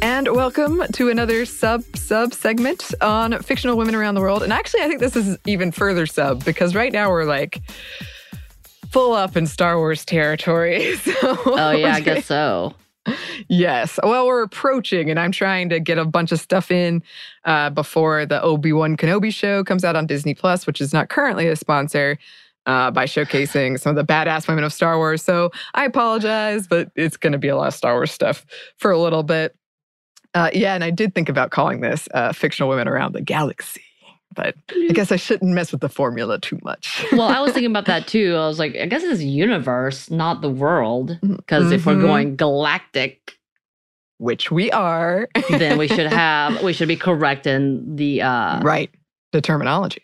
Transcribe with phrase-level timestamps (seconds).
[0.00, 4.44] And welcome to another sub sub segment on fictional women around the world.
[4.44, 7.60] And actually, I think this is even further sub because right now we're like
[8.90, 10.94] full up in Star Wars territory.
[11.04, 11.12] So
[11.46, 12.74] oh yeah, I guess so.
[13.48, 13.98] Yes.
[14.02, 17.02] Well, we're approaching, and I'm trying to get a bunch of stuff in
[17.44, 21.08] uh, before the Obi Wan Kenobi show comes out on Disney Plus, which is not
[21.08, 22.18] currently a sponsor.
[22.66, 25.22] Uh, by showcasing some of the badass women of Star Wars.
[25.22, 28.44] So I apologize, but it's going to be a lot of Star Wars stuff
[28.76, 29.56] for a little bit.
[30.38, 33.82] Uh, yeah, and I did think about calling this uh, Fictional Women Around the Galaxy,
[34.34, 37.04] but I guess I shouldn't mess with the formula too much.
[37.12, 38.34] well, I was thinking about that too.
[38.36, 41.18] I was like, I guess it's universe, not the world.
[41.22, 42.02] Because if we're Mhm.
[42.02, 43.36] going galactic,
[44.18, 45.28] Which we are.
[45.50, 48.90] then we should have we should be correct in the uh right.
[49.32, 50.02] The terminology.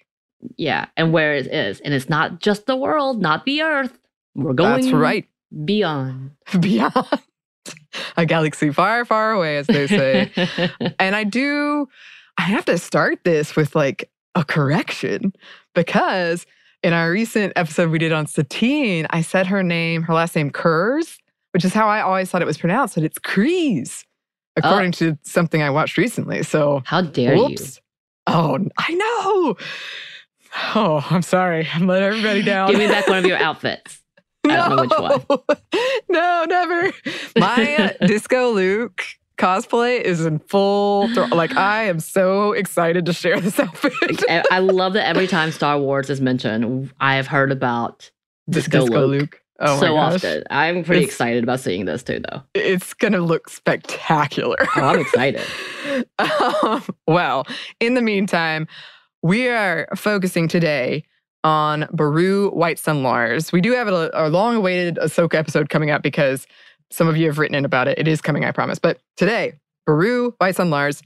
[0.57, 1.81] yeah, and where it is.
[1.81, 3.99] And it's not just the world, not the earth.
[4.35, 5.27] We're going That's right.
[5.65, 6.31] beyond.
[6.61, 7.07] Beyond
[8.17, 10.31] a galaxy far, far away, as they say.
[10.99, 11.89] and I do,
[12.39, 15.33] I have to start this with like a correction
[15.75, 16.47] because
[16.83, 20.51] in our recent episode we did on Satine, I said her name, her last name
[20.51, 21.19] Kurz,
[21.53, 24.05] which is how I always thought it was pronounced, but it's Kryze,
[24.57, 24.99] according oh.
[24.99, 26.43] to something I watched recently.
[26.43, 27.43] So, How dare you?
[27.43, 27.81] whoops.
[28.27, 29.57] Oh, I know.
[30.75, 31.69] Oh, I'm sorry.
[31.73, 32.71] I'm letting everybody down.
[32.71, 34.01] Give me back one of your outfits.
[34.45, 35.59] I don't know which one.
[36.09, 36.93] no, never.
[37.37, 39.03] My uh, Disco Luke
[39.39, 41.13] cosplay is in full.
[41.15, 43.93] Thro- like I am so excited to share this outfit.
[44.51, 48.11] I love that every time Star Wars is mentioned, I have heard about
[48.47, 49.41] This Disco Luke.
[49.61, 50.43] Oh so often.
[50.51, 52.43] I'm pretty It's- excited about seeing this too, though.
[52.55, 54.57] It's gonna look spectacular.
[54.77, 55.43] Oh, I'm excited.
[56.19, 57.47] um, well,
[57.81, 58.67] in the meantime,
[59.23, 61.05] we are focusing today
[61.45, 63.53] on Beru White Sun Lars.
[63.53, 66.47] We do have a, a long awaited Ahsoka episode coming up because
[66.91, 67.99] some of you have written in about it.
[67.99, 68.79] It is coming, I promise.
[68.79, 69.55] But today,
[69.87, 71.03] Beru White Sun Lars.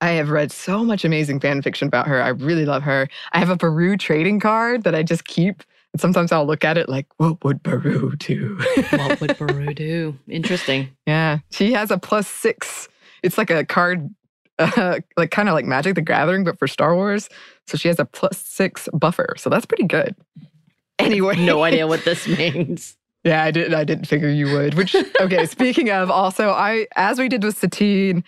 [0.00, 2.20] I have read so much amazing fan fiction about her.
[2.20, 3.08] I really love her.
[3.32, 5.62] I have a Beru trading card that I just keep.
[5.92, 8.58] And sometimes I'll look at it like, what would Beru do?
[8.90, 10.18] what would Beru do?
[10.28, 10.88] Interesting.
[11.06, 12.88] Yeah, she has a plus six.
[13.22, 14.12] It's like a card,
[14.58, 17.28] uh, like kind of like Magic the Gathering, but for Star Wars.
[17.66, 19.34] So she has a plus six buffer.
[19.36, 20.14] So that's pretty good.
[21.00, 22.96] Anyway, No idea what this means.
[23.24, 23.72] Yeah, I didn't.
[23.72, 24.74] I didn't figure you would.
[24.74, 25.46] Which okay.
[25.46, 28.22] speaking of, also, I as we did with Satine,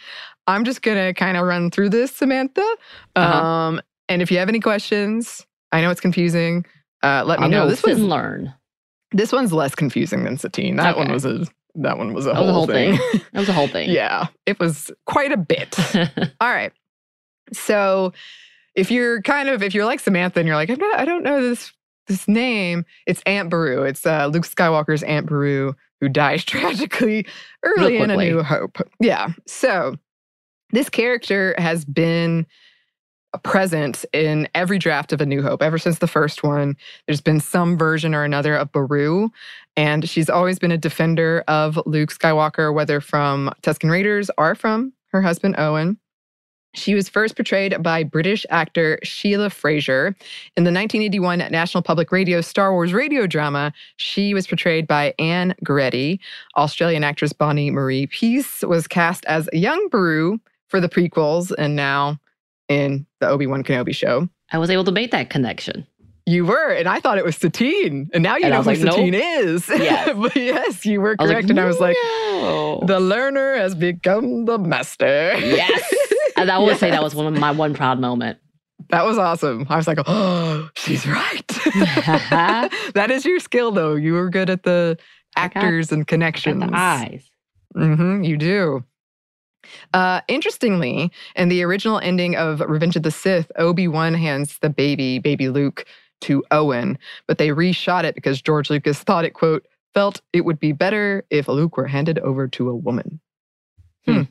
[0.46, 2.66] I'm just gonna kind of run through this, Samantha.
[3.14, 3.46] Uh-huh.
[3.46, 6.64] Um, and if you have any questions, I know it's confusing.
[7.02, 7.68] Uh, let me I'll know.
[7.68, 8.54] This was learn.
[9.12, 10.76] this one's less confusing than Satine.
[10.76, 11.44] That one was a
[11.82, 12.96] that one was a That was a whole, whole thing.
[12.96, 13.20] thing.
[13.32, 13.90] That was a whole thing.
[13.90, 15.76] yeah, it was quite a bit.
[16.40, 16.72] All right.
[17.52, 18.12] So
[18.74, 21.22] if you're kind of if you're like Samantha and you're like, I'm not, I don't
[21.22, 21.72] know this
[22.08, 23.82] this name, it's Aunt Beru.
[23.82, 27.26] It's uh, Luke Skywalker's Aunt Beru who dies tragically
[27.64, 28.16] early in A.
[28.16, 28.78] New Hope.
[29.00, 29.30] Yeah.
[29.46, 29.96] So
[30.70, 32.46] this character has been
[33.42, 36.76] present in every draft of A New Hope ever since the first one.
[37.06, 39.30] There's been some version or another of Beru.
[39.76, 44.92] And she's always been a defender of Luke Skywalker, whether from Tusken Raiders or from
[45.12, 45.98] her husband Owen.
[46.76, 50.08] She was first portrayed by British actor Shelagh Fraser.
[50.56, 55.54] In the 1981 National Public Radio Star Wars radio drama, she was portrayed by Anne
[55.64, 56.18] Goretti.
[56.56, 60.38] Australian actress Bonnie Maree Piesse was cast as young Beru
[60.68, 62.18] for the prequels and now
[62.68, 64.28] in the Obi-Wan Kenobi show.
[64.52, 65.86] I was able to make that connection.
[66.28, 68.10] You were, and I thought it was Satine.
[68.12, 69.22] And now you And know who like, Satine nope.
[69.22, 69.68] is.
[69.70, 70.16] Yes.
[70.16, 71.50] but yes, you were I was correct.
[71.50, 72.82] and I was like, no.
[72.84, 75.34] the learner has become the master.
[75.38, 75.94] yes.
[76.38, 78.38] And I would say that was one of my one proud moment.
[78.90, 79.66] That was awesome.
[79.70, 81.46] I was like, oh, she's right.
[82.94, 83.94] that is your skill, though.
[83.94, 84.98] You were good at the
[85.34, 86.60] I got- actors and connections.
[86.60, 87.24] the eyes.
[87.74, 88.84] hmm you do.
[89.94, 94.68] Uh, interestingly, in the original ending of Revenge of the Sith, Obi Wan hands the
[94.70, 95.86] baby, baby Luke,
[96.22, 100.60] to Owen, but they reshot it because George Lucas thought it, quote, felt it would
[100.60, 103.20] be better if Luke were handed over to a woman.
[104.04, 104.22] Hmm.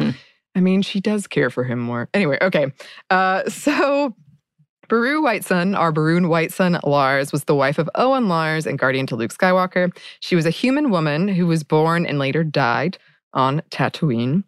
[0.00, 0.10] Hmm.
[0.54, 2.08] I mean, she does care for him more.
[2.14, 2.72] Anyway, okay.
[3.10, 4.14] Uh, so
[4.88, 9.16] Beru Whitesun, our Beru Whitesun Lars, was the wife of Owen Lars and guardian to
[9.16, 9.96] Luke Skywalker.
[10.20, 12.98] She was a human woman who was born and later died
[13.32, 14.44] on Tatooine.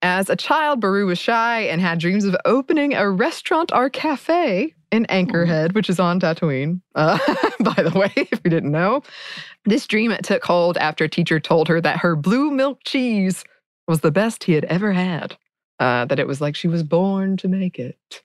[0.00, 4.74] As a child, Beru was shy and had dreams of opening a restaurant or cafe
[4.90, 7.18] in Anchorhead, which is on Tatooine, uh,
[7.60, 9.02] by the way, if you didn't know.
[9.64, 13.44] This dream took hold after a teacher told her that her blue milk cheese
[13.86, 15.36] was the best he had ever had,
[15.80, 18.22] uh, that it was like she was born to make it.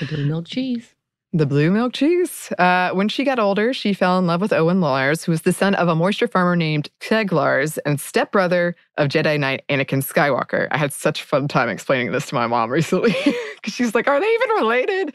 [0.00, 0.94] The blue milk cheese.
[1.34, 2.50] The blue milk cheese.
[2.58, 5.52] Uh, when she got older, she fell in love with Owen Lars, who was the
[5.52, 10.68] son of a moisture farmer named Cliegg Lars and stepbrother of Jedi Knight Anakin Skywalker.
[10.70, 13.14] I had such a fun time explaining this to my mom recently
[13.56, 15.14] because she's like, Are they even related?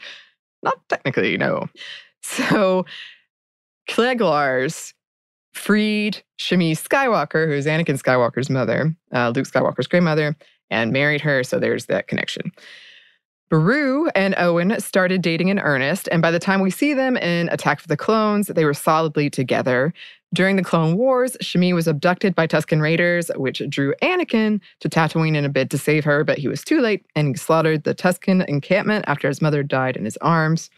[0.64, 1.68] Not technically, no.
[2.22, 2.86] So
[3.88, 4.94] Cliegg Lars
[5.52, 10.36] freed Shmi Skywalker, who's Anakin Skywalker's mother, uh, Luke Skywalker's grandmother,
[10.70, 11.44] and married her.
[11.44, 12.50] So there's that connection.
[13.50, 17.48] Beru and Owen started dating in earnest, and by the time we see them in
[17.50, 19.92] Attack of the Clones, they were solidly together.
[20.32, 25.36] During the Clone Wars, Shmi was abducted by Tusken Raiders, which drew Anakin to Tatooine
[25.36, 28.44] in a bid to save her, but he was too late and slaughtered the Tusken
[28.46, 30.70] encampment after his mother died in his arms.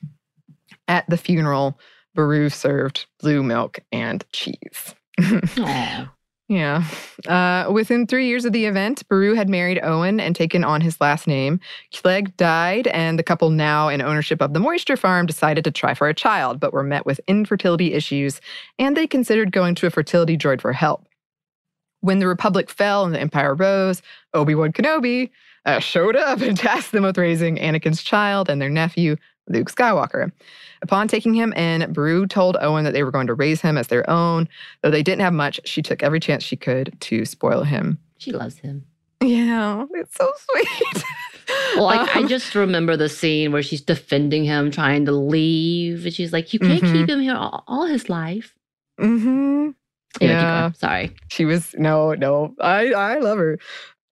[0.88, 1.78] At the funeral,
[2.14, 4.94] Beru served blue milk and cheese.
[6.48, 6.84] Yeah.
[7.26, 11.00] Uh, within three years of the event, Beru had married Owen and taken on his
[11.00, 11.58] last name.
[11.93, 15.93] Cliegg died, and the couple, now in ownership of the moisture farm, decided to try
[15.93, 18.40] for a child, but were met with infertility issues,
[18.78, 21.08] and they considered going to a fertility droid for help.
[22.00, 24.00] When the Republic fell and the Empire rose,
[24.32, 25.31] Obi Wan Kenobi
[25.64, 29.16] uh, showed up and tasked them with raising Anakin's child and their nephew,
[29.48, 30.32] Luke Skywalker.
[30.82, 33.87] Upon taking him in, Beru told Owen that they were going to raise him as
[33.88, 34.48] their own.
[34.82, 37.98] Though they didn't have much, she took every chance she could to spoil him.
[38.19, 38.84] She loves him.
[39.22, 41.04] Yeah, it's so sweet.
[41.76, 46.04] Well, like I Um, just remember the scene where she's defending him, trying to leave,
[46.04, 48.52] and she's like, "You can't keep him here all, all his life."
[49.00, 49.70] Mm hmm.
[50.20, 50.72] Anyway, Yeah.
[50.72, 51.14] Sorry.
[51.28, 52.52] She was no, no.
[52.60, 53.60] I I love her.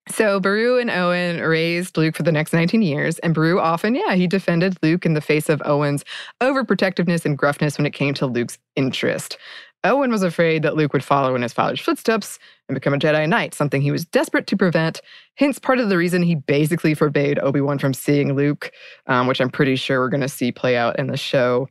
[0.09, 4.15] So Beru and Owen raised Luke for the next 19 years, and Beru often, yeah,
[4.15, 6.05] he defended Luke in the face of Owen's
[6.43, 9.39] overprotectiveness and gruffness when it came to Luke's interest.
[9.83, 13.29] Owen was afraid that Luke would follow in his father's footsteps and become a Jedi
[13.29, 15.01] Knight, something he was desperate to prevent.
[15.37, 18.73] Hence, part of the reason he basically forbade Obi Wan from seeing Luke,
[19.07, 21.69] um, which I'm pretty sure we're going to see play out in the show.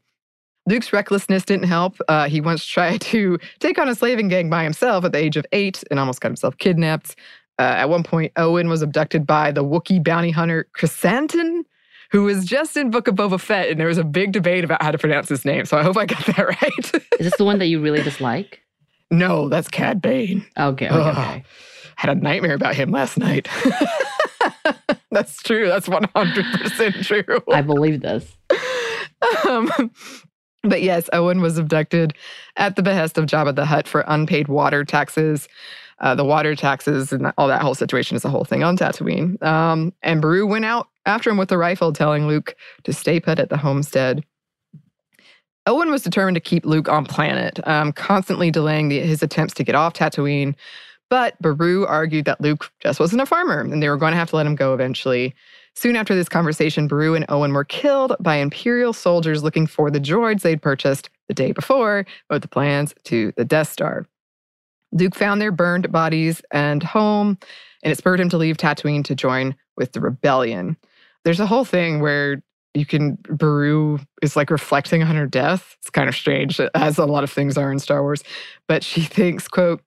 [0.66, 1.98] Luke's recklessness didn't help.
[2.08, 5.36] Uh, he once tried to take on a slaving gang by himself at the age
[5.36, 7.16] of eight and almost got himself kidnapped.
[7.60, 11.64] Uh, at one point, Owen was abducted by the Wookiee bounty hunter Krrsantan,
[12.12, 14.82] who was just in Book of Boba Fett, and there was a big debate about
[14.82, 15.66] how to pronounce his name.
[15.66, 17.04] So I hope I got that right.
[17.20, 18.60] Is this the one that you really dislike?
[19.12, 20.46] no, that's Cad Bane.
[20.58, 20.88] Okay.
[20.88, 20.90] Okay.
[20.90, 21.18] Ugh.
[21.18, 21.44] okay.
[21.96, 23.48] Had a nightmare about him last night.
[25.12, 25.68] that's true.
[25.68, 27.40] That's 100% true.
[27.54, 28.36] I believe this.
[29.48, 29.70] um,
[30.64, 32.14] but yes, Owen was abducted
[32.56, 35.48] at the behest of Jabba the Hutt for unpaid water taxes.
[36.04, 39.42] Uh, the water taxes and all that whole situation is a whole thing on Tatooine.
[39.42, 43.40] Um, and Beru went out after him with a rifle, telling Luke to stay put
[43.40, 44.26] at the homestead.
[45.66, 49.64] Owen was determined to keep Luke on planet, um, constantly delaying the, his attempts to
[49.64, 50.56] get off Tatooine.
[51.10, 54.30] But Beru argued that Luke just wasn't a farmer and they were going to have
[54.32, 55.34] to let him go eventually.
[55.74, 60.02] Soon after this conversation, Beru and Owen were killed by Imperial soldiers looking for the
[60.02, 64.06] droids they'd purchased the day before with the plans to the Death Star.
[64.94, 67.38] Luke found their burned bodies and home,
[67.84, 70.78] and it spurred him to leave Tatooine to join with the rebellion.
[71.26, 75.76] There's a whole thing where you can Beru is like reflecting on her death.
[75.80, 78.24] It's kind of strange, as a lot of things are in Star Wars.
[78.68, 79.82] But she thinks, quote,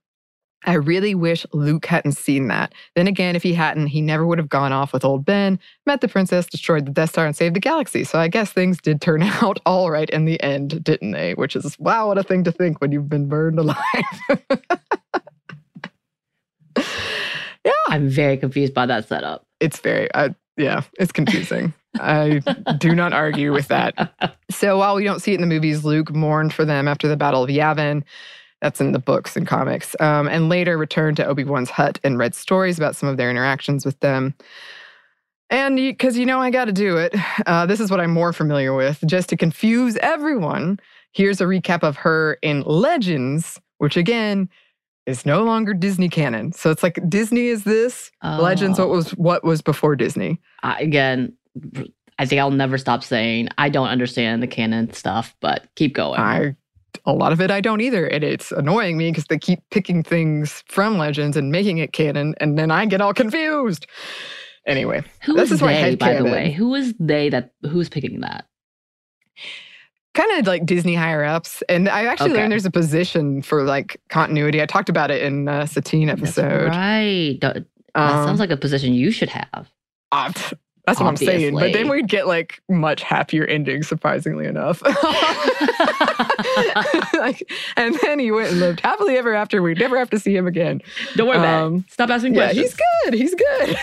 [0.65, 2.73] I really wish Luke hadn't seen that.
[2.95, 6.01] Then again, if he hadn't, he never would have gone off with old Ben, met
[6.01, 8.03] the princess, destroyed the Death Star, and saved the galaxy.
[8.05, 11.35] So I guess things did turn out all right in the end, didn't they?
[11.35, 13.77] Which is, wow, what a thing to think when you've been burned alive.
[16.77, 17.73] yeah.
[17.89, 19.47] I'm very confused by that setup.
[19.61, 21.75] It's very, uh, yeah, it's confusing.
[21.99, 22.41] I
[22.79, 24.13] do not argue with that.
[24.49, 27.17] So while we don't see it in the movies, Luke mourned for them after the
[27.17, 28.05] Battle of Yavin.
[28.63, 29.95] That's in the books and comics.
[30.01, 33.31] Um, and later returned to Obi Wan's hut and read stories about some of their
[33.31, 34.35] interactions with them.
[35.51, 37.15] And because you know I got to do it,
[37.47, 39.03] uh, this is what I'm more familiar with.
[39.07, 40.81] Just to confuse everyone,
[41.13, 44.49] here's a recap of her in Legends, which again
[45.07, 46.53] is no longer Disney canon.
[46.53, 48.39] So it's like Disney is this, oh.
[48.41, 50.41] Legends what was what was before Disney.
[50.65, 51.33] Uh, again,
[52.19, 56.19] I think I'll never stop saying I don't understand the canon stuff, but keep going.
[56.19, 56.57] I
[57.05, 58.07] a lot of it I don't either.
[58.07, 62.35] And it's annoying me because they keep picking things from Legends and making it canon,
[62.41, 63.87] and then I get all confused.
[64.67, 66.25] Anyway, who this is, they, by canon.
[66.25, 66.53] the way?
[66.53, 68.47] Who is they that who's picking that?
[70.15, 71.63] Kind of like Disney higher ups.
[71.69, 72.41] And I actually okay.
[72.41, 74.63] learned there's a position for like continuity.
[74.63, 76.73] I talked about it in uh, Satine episode.
[76.73, 77.39] That's right.
[77.43, 77.57] That,
[77.95, 79.71] um, sounds like a position you should have.
[80.11, 80.33] Uh,
[80.87, 81.35] that's what Obviously.
[81.35, 81.55] I'm saying.
[81.55, 84.81] But then we'd get like much happier endings, surprisingly enough.
[87.15, 89.63] like, and then he went and lived happily ever after.
[89.63, 90.81] We'd never have to see him again.
[91.17, 91.63] Don't worry um, about it.
[91.65, 92.57] Um, Stop asking questions.
[92.57, 93.15] Yeah, he's good.
[93.15, 93.77] He's good.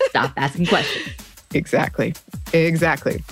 [0.10, 1.14] Stop asking questions.
[1.54, 2.14] Exactly.
[2.52, 3.22] Exactly.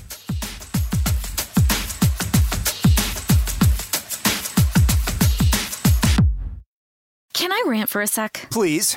[7.35, 8.47] Can I rant for a sec?
[8.51, 8.97] Please.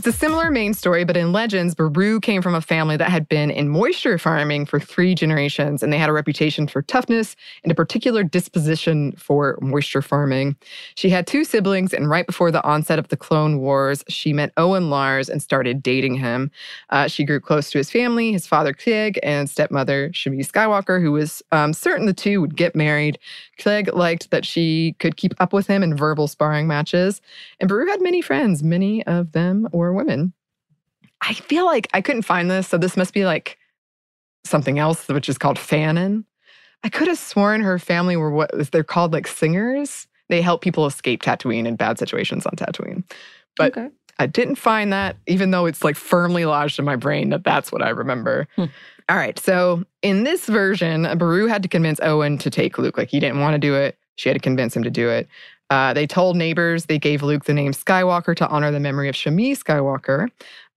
[0.00, 3.28] it's a similar main story, but in Legends, Beru came from a family that had
[3.28, 7.70] been in moisture farming for three generations, and they had a reputation for toughness and
[7.70, 10.56] a particular disposition for moisture farming.
[10.94, 14.54] She had two siblings, and right before the onset of the Clone Wars, she met
[14.56, 16.50] Owen Lars and started dating him.
[16.88, 21.12] Uh, she grew close to his family, his father Cliegg, and stepmother Shmi Skywalker, who
[21.12, 23.18] was um, certain the two would get married.
[23.58, 27.20] Cliegg liked that she could keep up with him in verbal sparring matches,
[27.60, 28.62] and Beru had many friends.
[28.62, 30.32] Many of them were women.
[31.20, 33.58] I feel like I couldn't find this, so this must be like
[34.44, 36.24] something else, which is called fanon.
[36.82, 40.06] I could have sworn her family were what they're called like singers.
[40.28, 43.04] They help people escape Tatooine in bad situations on Tatooine.
[43.56, 43.90] But okay.
[44.18, 47.72] I didn't find that, even though it's like firmly lodged in my brain that that's
[47.72, 48.46] what I remember.
[48.56, 48.66] Hmm.
[49.08, 49.38] All right.
[49.38, 52.96] So in this version, Beru had to convince Owen to take Luke.
[52.96, 53.98] Like he didn't want to do it.
[54.16, 55.26] She had to convince him to do it.
[55.70, 59.14] Uh, they told neighbors they gave Luke the name Skywalker to honor the memory of
[59.14, 60.28] Shmi Skywalker.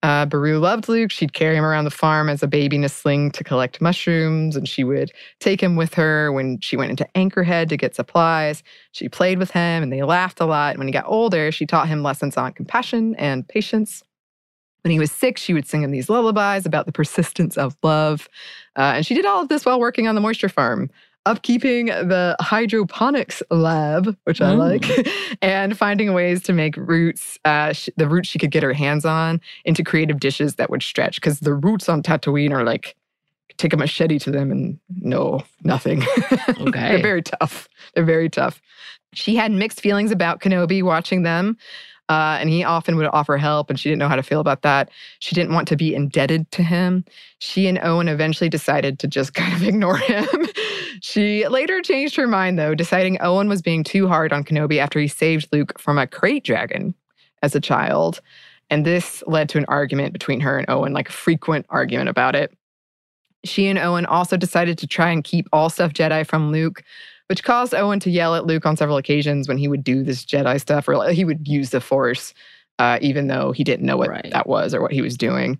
[0.03, 1.12] Uh, Beru loved Luke.
[1.12, 4.55] She'd carry him around the farm as a baby in a sling to collect mushrooms,
[4.55, 8.63] and she would take him with her when she went into Anchorhead to get supplies.
[8.91, 10.71] She played with him, and they laughed a lot.
[10.71, 14.03] And when he got older, she taught him lessons on compassion and patience.
[14.83, 18.27] When he was sick, she would sing him these lullabies about the persistence of love.
[18.75, 20.89] Uh, and she did all of this while working on the moisture farm
[21.25, 24.57] upkeeping the hydroponics lab, which I Mm.
[24.57, 28.73] like, and finding ways to make roots, uh, sh- the roots she could get her
[28.73, 31.15] hands on, into creative dishes that would stretch.
[31.15, 32.95] Because the roots on Tatooine are like,
[33.57, 36.03] take a machete to them and no, nothing.
[36.59, 36.89] Okay.
[36.89, 37.67] They're very tough.
[37.93, 38.61] They're very tough.
[39.13, 41.57] She had mixed feelings about Kenobi watching them.
[42.10, 44.62] Uh, and he often would offer help, and she didn't know how to feel about
[44.62, 44.89] that.
[45.19, 47.05] She didn't want to be indebted to him.
[47.39, 50.27] She and Owen eventually decided to just kind of ignore him.
[51.01, 55.00] she later changed her mind, though, deciding Owen was being too hard on Kenobi after
[55.00, 56.93] he saved Luke from a krayt dragon
[57.41, 58.22] as a child.
[58.69, 62.36] And this led to an argument between her and Owen, like a frequent argument about
[62.36, 62.51] it.
[63.45, 66.83] She and Owen also decided to try and keep all stuff Jedi from Luke,
[67.27, 70.25] which caused Owen to yell at Luke on several occasions when he would do this
[70.25, 72.33] Jedi stuff or he would use the Force,
[72.79, 74.29] uh, even though he didn't know what Right.
[74.31, 75.59] that was or what he was doing.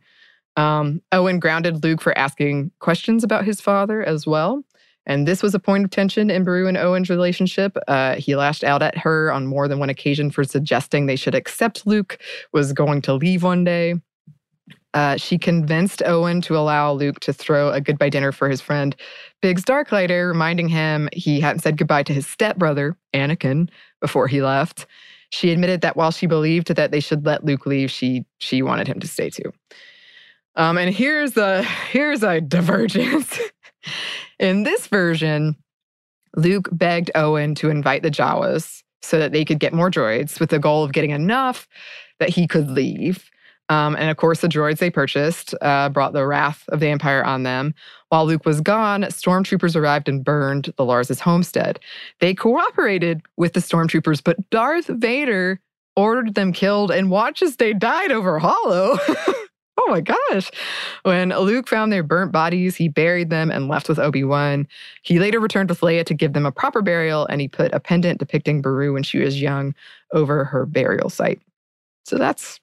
[0.56, 4.64] Um, Owen grounded Luke for asking questions about his father as well.
[5.06, 7.76] And this was a point of tension in Beru and Owen's relationship.
[7.88, 11.36] Uh, he lashed out at her on more than one occasion for suggesting they should
[11.36, 12.20] accept Luke
[12.54, 13.96] was going to leave one day.
[14.94, 18.96] Uh, she convinced Owen to allow Luke to throw a goodbye dinner for his friend
[19.42, 23.70] Biggs Darklighter, reminding him he hadn't said goodbye to his stepbrother, Anakin,
[24.02, 24.86] before he left.
[25.32, 28.88] She admitted that while she believed that they should let Luke leave, she she wanted
[28.88, 29.52] him to stay too.
[30.56, 33.40] Um, and here's a here's a divergence.
[34.40, 35.56] In this version,
[36.36, 40.50] Luke begged Owen to invite the Jawas so that they could get more droids with
[40.50, 41.68] the goal of getting enough
[42.20, 43.30] that he could leave.
[43.70, 47.24] Um, and of course, the droids they purchased uh, brought the wrath of the Empire
[47.24, 47.74] on them.
[48.10, 51.80] While Luke was gone, stormtroopers arrived and burned the Lars' homestead.
[52.20, 55.60] They cooperated with the stormtroopers, but Darth Vader
[55.96, 58.98] ordered them killed and watched as they died over Hollow.
[59.78, 60.52] oh my gosh.
[61.04, 64.68] When Luke found their burnt bodies, he buried them and left with Obi Wan.
[65.04, 67.80] He later returned with Leia to give them a proper burial, and he put a
[67.80, 69.74] pendant depicting Beru when she was young
[70.12, 71.42] over her burial site.
[72.06, 72.60] So that's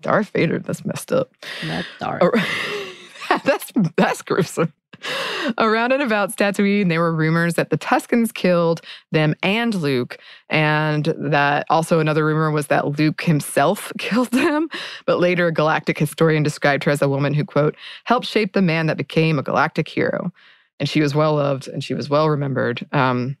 [0.00, 0.58] Darth Vader.
[0.58, 1.32] That's messed up.
[1.64, 2.34] That's dark.
[3.44, 4.72] That's that's gruesome.
[5.56, 8.82] Around and about Tatooine, there were rumors that the Tuskens killed
[9.12, 14.68] them and Luke, and that also another rumor was that Luke himself killed them.
[15.06, 18.62] But later, a galactic historian described her as a woman who quote helped shape the
[18.62, 20.32] man that became a galactic hero,
[20.78, 22.86] and she was well loved and she was well remembered.
[22.92, 23.36] Um,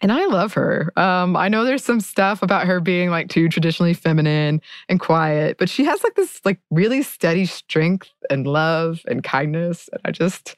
[0.00, 0.92] and I love her.
[0.96, 5.58] Um, I know there's some stuff about her being like too traditionally feminine and quiet,
[5.58, 9.88] but she has like this like really steady strength and love and kindness.
[9.92, 10.56] And I just,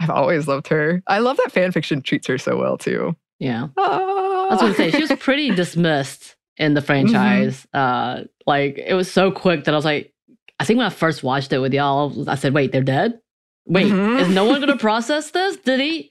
[0.00, 1.02] I've always loved her.
[1.06, 3.14] I love that fan fiction treats her so well too.
[3.38, 3.68] yeah.
[3.76, 4.46] Ah.
[4.48, 7.66] I was gonna say she was pretty dismissed in the franchise.
[7.72, 10.12] Uh, like it was so quick that I was like,
[10.60, 13.18] I think when I first watched it with y'all, I said, "Wait, they're dead.
[13.66, 14.20] Wait, Mhm.
[14.20, 15.56] is no one gonna process this?
[15.56, 16.10] Did he?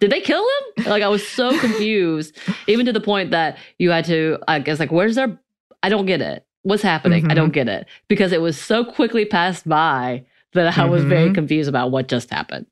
[0.00, 0.84] Did they kill him?
[0.86, 4.38] Like I was so confused, even to the point that you had to.
[4.48, 5.38] I guess like, where's their?
[5.82, 6.46] I don't get it.
[6.62, 7.24] What's happening?
[7.26, 7.36] I Mhm.
[7.36, 10.24] don't get it because it was so quickly passed by
[10.54, 11.34] that I was very Mhm.
[11.34, 12.66] confused about what just happened.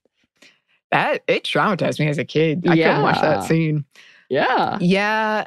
[0.92, 2.64] that it traumatized me as a kid.
[2.68, 3.84] I couldn't watch that scene.
[4.28, 4.76] Yeah.
[4.80, 5.46] Yeah.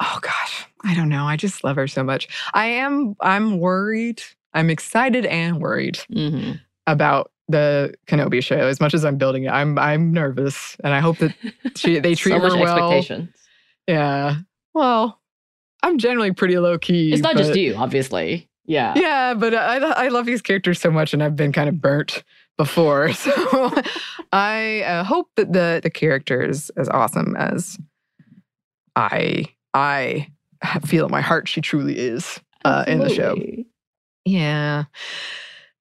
[0.00, 1.24] Oh gosh, I don't know.
[1.26, 2.28] I just love her so much.
[2.52, 3.16] I am.
[3.20, 4.22] I'm worried.
[4.52, 6.52] I'm excited and worried hmm
[6.86, 8.56] about the Kenobi show.
[8.56, 11.34] As much as I'm building it, I'm I'm nervous, and I hope that
[11.76, 12.92] she they treat so her well.
[12.92, 13.30] expectations.
[13.86, 14.36] Yeah.
[14.72, 15.20] Well,
[15.82, 17.12] I'm generally pretty low key.
[17.12, 18.48] It's not just you, obviously.
[18.66, 18.94] Yeah.
[18.96, 22.24] Yeah, but I I love these characters so much, and I've been kind of burnt
[22.56, 23.10] before.
[23.14, 23.72] So
[24.32, 27.78] I uh, hope that the the character is as awesome as
[28.96, 30.28] I I
[30.86, 33.36] feel in my heart she truly is uh, in the show.
[34.24, 34.84] Yeah.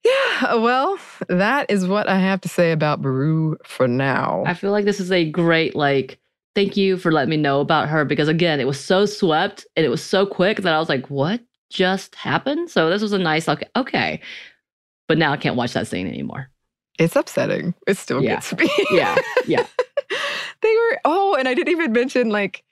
[0.04, 0.98] Yeah, well,
[1.30, 4.44] that is what I have to say about Beru for now.
[4.46, 6.20] I feel like this is a great like
[6.56, 9.86] thank you for letting me know about her because again, it was so swept and
[9.86, 12.70] it was so quick that I was like, what just happened?
[12.70, 14.20] So this was a nice like okay.
[15.08, 16.50] But now I can't watch that scene anymore.
[17.00, 17.74] It's upsetting.
[17.88, 18.36] It still Yeah.
[18.36, 18.70] gets me.
[18.92, 19.16] Yeah.
[19.48, 19.66] Yeah.
[20.62, 22.64] they were oh, and I didn't even mention like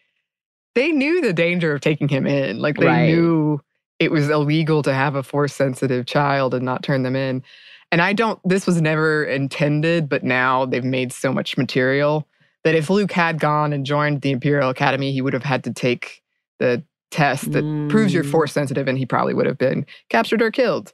[0.75, 2.59] they knew the danger of taking him in.
[2.59, 3.07] Like they Right.
[3.09, 3.61] knew
[4.01, 7.43] it was illegal to have a force sensitive child and not turn them in.
[7.91, 12.27] And I don't, this was never intended, but now they've made so much material
[12.63, 15.73] that if Luke had gone and joined the Imperial Academy, he would have had to
[15.73, 16.23] take
[16.57, 17.91] the test that mm.
[17.91, 20.91] proves you're force sensitive and he probably would have been captured or killed.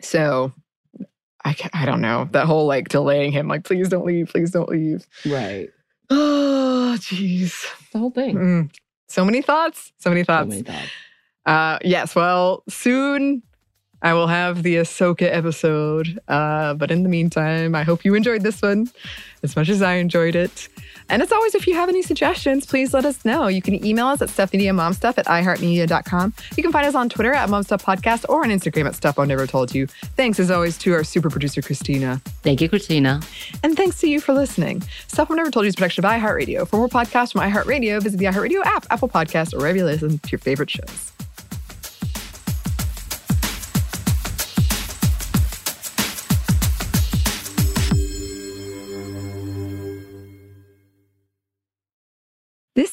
[0.00, 0.54] So
[1.44, 2.30] I, I don't know.
[2.32, 5.06] That whole like delaying him, like, please don't leave, please don't leave.
[5.26, 5.68] Right.
[6.08, 7.52] Oh, jeez.
[7.92, 8.36] The whole thing.
[8.36, 8.74] Mm.
[9.08, 9.92] So many thoughts.
[9.98, 10.46] So many thoughts.
[10.46, 10.90] So many thoughts.
[11.46, 12.14] Uh, yes.
[12.14, 13.42] Well, soon
[14.02, 16.20] I will have the Ahsoka episode.
[16.28, 18.90] Uh, but in the meantime, I hope you enjoyed this one
[19.42, 20.68] as much as I enjoyed it.
[21.08, 23.46] And as always, if you have any suggestions, please let us know.
[23.48, 26.34] You can email us at stephanieandmomstuff at iheartmedia.com.
[26.56, 29.46] You can find us on Twitter at momstuffpodcast or on Instagram at stuff I never
[29.46, 29.86] told you.
[30.16, 32.20] Thanks as always to our super producer, Christina.
[32.42, 33.20] Thank you, Christina.
[33.62, 34.82] And thanks to you for listening.
[35.08, 36.66] Stuff I Never Told You is a production of iHeartRadio.
[36.66, 40.18] For more podcasts from iHeartRadio, visit the iHeartRadio app, Apple Podcasts, or wherever you listen
[40.18, 41.12] to your favorite shows.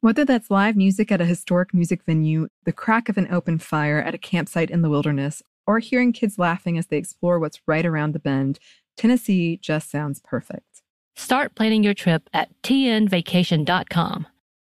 [0.00, 3.98] Whether that's live music at a historic music venue, the crack of an open fire
[3.98, 7.84] at a campsite in the wilderness, or hearing kids laughing as they explore what's right
[7.84, 8.58] around the bend,
[8.96, 10.82] Tennessee just sounds perfect.
[11.16, 14.26] Start planning your trip at tnvacation.com.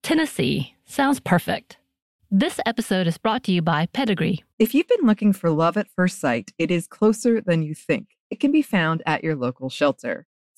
[0.02, 1.76] Tennessee sounds perfect.
[2.30, 4.42] This episode is brought to you by Pedigree.
[4.58, 8.16] If you've been looking for love at first sight, it is closer than you think.
[8.30, 10.26] It can be found at your local shelter.